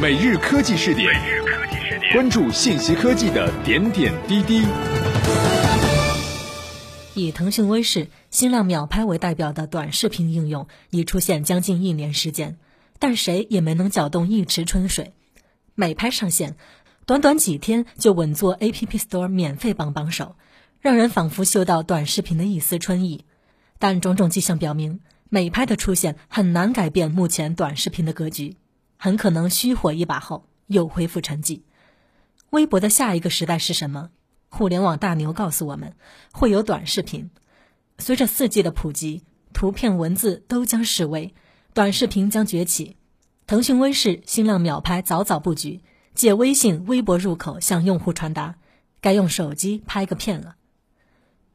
[0.00, 1.14] 每日科技试点，
[2.14, 4.64] 关注信息科技的点点滴滴。
[7.12, 12.56] 以腾讯微视、新浪秒拍为代表的短视频应用已出现将近一年时间，
[12.98, 15.12] 但谁也没能搅动一池春水。
[15.74, 16.56] 美拍上线，
[17.04, 20.34] 短短几天就稳坐 App Store 免费榜榜首，
[20.80, 23.26] 让人仿佛嗅到短视频的一丝春意。
[23.78, 28.56] 但种种迹象表明，美拍的出现很难改变目前短视频的格局，
[29.02, 31.62] 很可能虚火一把后又恢复沉寂。
[32.50, 34.10] 微博的下一个时代是什么？
[34.50, 35.94] 互联网大牛告诉我们，
[36.32, 37.30] 会有短视频。
[37.96, 39.24] 随着四 G 的普及，
[39.54, 41.32] 图片、文字都将式微，
[41.72, 42.98] 短视频将崛起。
[43.46, 45.80] 腾讯微视、新浪秒拍早早布局，
[46.14, 48.56] 借微信、微博入口向用户传达，
[49.00, 50.56] 该用手机拍个片了。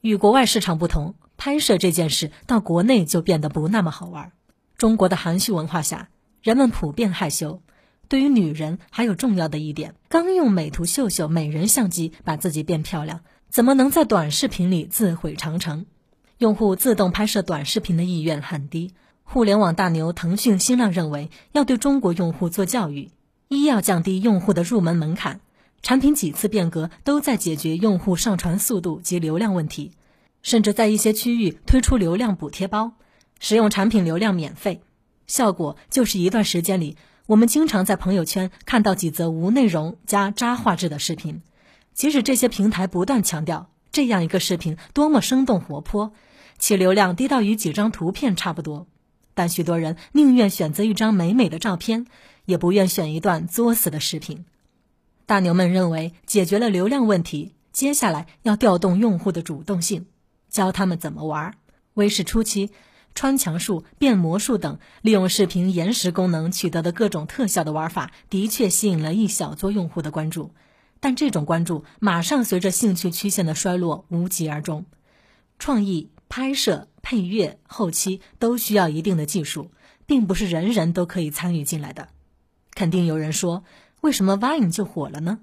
[0.00, 4.32] 与国外市场不同，拍摄这件事到国内就变得不那么好玩。
[4.78, 6.08] 中国的含蓄文化下，
[6.44, 7.62] 人们普遍害羞。
[8.06, 15.86] 对于女人，还有重要的一点：刚用美图秀秀美人相机把自己变漂亮，怎么能在短视频里自毁长城？
[16.36, 18.92] 用户自动拍摄短视频的意愿很低。
[19.22, 23.10] 互联网大牛腾讯、新浪认为，要对中国用户做教育：
[23.48, 25.40] 一要降低用户的入门门槛，
[25.80, 29.92] 产品几次变革都在解决用户上传速度及流量问题，
[30.42, 32.92] 甚至在一些区域推出流量补贴包，
[33.40, 34.82] 使用产品流量免费，
[35.26, 41.42] 效果就是一段时间里，我们经常在朋友圈看到几则无内容加渣画质的视频，
[41.94, 46.12] 即使这些平台不断强调这样一个视频多么生动活泼，
[46.58, 48.86] 其流量低到与几张图片差不多。
[49.34, 52.06] 但许多人宁愿选择一张美美的照片，
[52.44, 54.44] 也不愿选一段作死的视频。
[55.26, 60.06] 大牛们认为解决了流量问题，接下来要调动用户的主动性，
[60.50, 61.54] 教他们怎么玩。
[61.94, 62.70] 微视初期，
[63.14, 70.52] 穿墙术、变魔术等利用视频延时功能取得的各种特效的玩法，的确吸引了一小撮用户的关注。
[71.00, 74.86] 但这种关注马上随着兴趣曲线的衰落无疾而终。
[75.58, 76.88] 创意拍摄。
[77.06, 79.70] 配乐、后期都需要一定的技术，
[80.06, 82.08] 并不是人人都可以参与进来的。
[82.74, 83.62] 肯定有人说，
[84.00, 85.40] 为什么 Vine 就火了呢？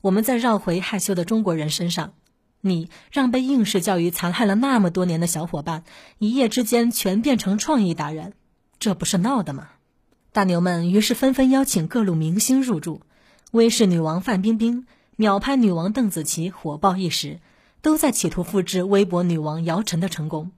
[0.00, 2.14] 我们再绕回害羞的中国人身上，
[2.60, 5.84] 你让被应试教育残害了那么多年的小伙伴，
[6.18, 8.32] 一夜之间全变成创意达人，
[8.78, 9.68] 这不是闹的吗？
[10.32, 13.00] 大牛们于是纷纷邀请各路明星入驻，
[13.52, 14.86] 微视女王范冰冰、
[15.16, 17.40] 秒拍女王邓紫棋火爆一时，
[17.80, 20.52] 都在企图复制微博女王姚晨的成功。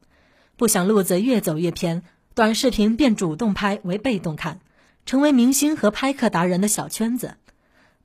[0.57, 2.03] 不想路子越走越偏，
[2.35, 4.61] 短视频变主动拍为被动看，
[5.07, 7.37] 成为明星和拍客达人的小圈子。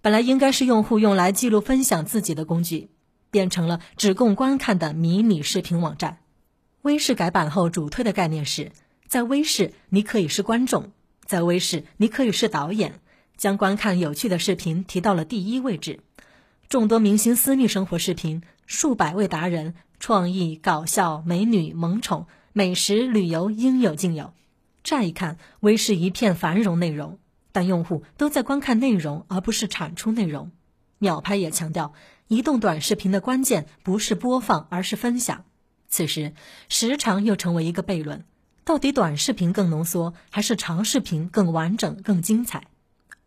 [0.02, 2.90] 本来应该是用户用来记录分享自己的工具，
[3.35, 6.19] 变成了只供观看的迷你视频网站。
[6.84, 8.72] 微视改版后主推的概念是，
[9.09, 10.94] 在微视你可以是观众，
[11.25, 13.01] 在微视你可以是导演，
[13.35, 16.00] 将观看有趣的视频提到了第一位置。
[16.69, 22.28] 众多明星私密生活视频，数百位达人，创意搞笑，美女萌宠。
[22.53, 24.31] 美食旅游应有尽有，
[24.81, 27.19] 乍一看，微视一片繁荣内容，
[27.52, 30.52] 但用户都在观看内容，而不是产出内容。
[31.06, 31.94] 秒拍也强调，
[32.30, 35.46] 移动短视频的关键不是播放，而是分享。
[35.88, 36.34] 此时，
[36.68, 38.26] 时长又成为一个悖论：
[38.64, 42.64] 到底短视频更浓缩，还是长视频更完整、更精彩？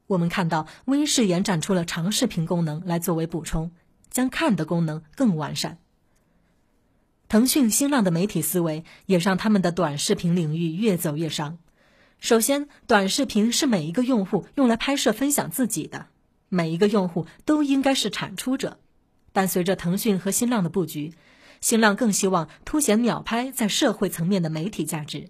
[0.08, 3.70] 我们看到，微视延展出了长视频功能来作为补充，
[4.10, 5.78] 将看的功能更完善。
[7.28, 11.58] 腾讯、新浪的媒体思维也让他们的短视频领域越走越上。
[12.18, 16.06] 首先，短视频是每一个用户用来拍摄分享自己的，
[16.48, 18.78] 每一个用户都应该是产出者。
[19.32, 21.12] 但随着腾讯和新浪的布局，
[21.60, 25.28] 新浪更希望凸显秒拍在社会层面的媒体价值。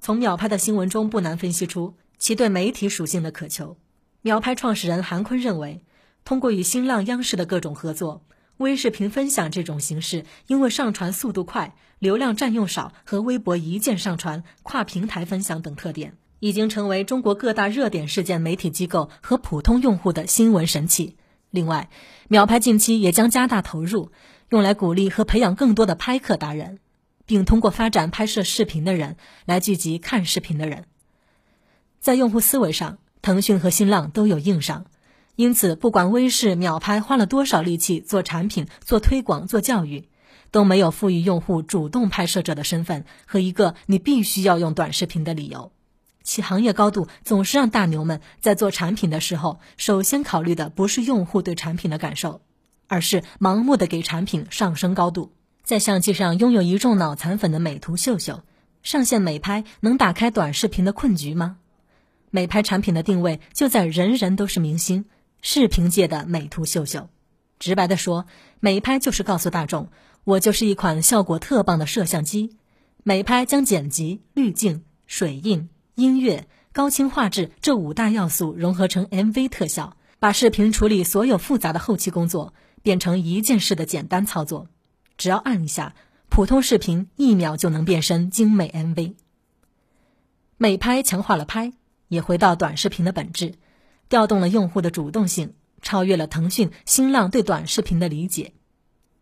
[0.00, 3.76] 从秒拍的新闻中不难分析出其对媒体属性的渴求。
[4.22, 5.84] 秒拍创始人韩坤认为，
[6.24, 8.22] 通过与新浪、央视的各种合作。
[8.58, 16.16] 微视频分享这种形式，因为上传速度快、流量占用少和微博一键上传、跨平台分享等特点，
[16.46, 21.16] 已经成为中国各大热点事件媒体机构和普通用户的新闻神器。
[21.50, 21.90] 另外，
[22.28, 24.12] 秒拍近期也将加大投入，
[24.50, 26.78] 用来鼓励和培养更多的拍客达人，
[27.26, 30.84] 并通过发展拍摄视频的人来聚集看视频的人。
[31.98, 34.86] 在用户思维上，腾讯和新浪都有硬伤。
[35.34, 40.08] 因此，不管微视、秒拍花了多少力气做产品、做推广、做教育，
[40.52, 45.72] 都没有赋予用户主动拍摄者的身份和一个你必须要用短视频的理由。
[46.26, 52.40] 其行业高度总是让大牛们在做产品的时候，首先考虑的不是用户对产品的感受，
[52.88, 55.32] 而是盲目的给产品上升高度。
[55.62, 58.42] 在相机上拥有一众脑残粉的美图秀秀，
[58.82, 61.58] 上线美拍能打开短视频的困局吗？
[62.30, 65.04] 美拍产品的定位就在人人都是明星，
[65.40, 67.08] 视频界的美图秀秀。
[67.60, 68.26] 直白的说，
[68.58, 69.90] 美拍就是告诉大众，
[70.24, 72.56] 我就是一款效果特棒的摄像机。
[73.04, 82.52] 美拍将剪辑、滤镜、水印、音乐、高清画质这五大要素融合成 MV 特效，把视频处理所有复杂的后期工作
[82.82, 84.68] 变成一件事的简单操作。
[85.16, 85.94] 只要按一下，
[86.28, 89.14] 普通视频一秒就能变身精美 MV。
[90.58, 91.72] 美拍强化了拍，
[92.08, 93.54] 也回到短视频的本质，
[94.10, 98.52] 调动了用户的主动性，超越了腾讯、新浪对短视频的理解。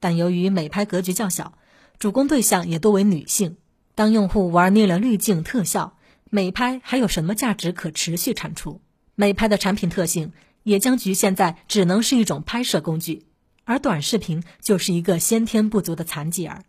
[0.01, 1.57] 但由于美拍格局较小，
[2.01, 3.59] 主攻对象也多为女性，
[3.95, 5.97] 当用户玩腻了滤镜特效，
[6.35, 8.81] 美拍还有什么价值可持续产出？
[9.15, 10.33] 美拍的产品特性
[10.65, 13.27] 也将局限在只能是一种拍摄工具，
[13.63, 16.65] 而短视频就是一个先天不足的残疾儿，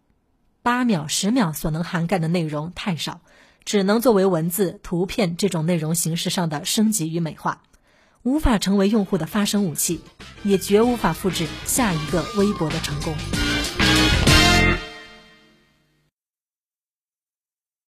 [0.62, 3.22] 八秒、十秒所能涵盖的内容太少。
[3.64, 7.64] 只能作为文字、图片这种内容形式上的升级与美化，
[8.22, 10.00] 无法成为用户的发声武器，
[10.44, 13.16] 也绝无法复制下一个微博的成功。